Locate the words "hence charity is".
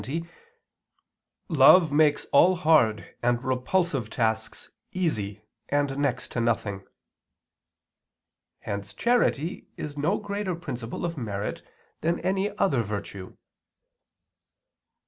8.61-9.99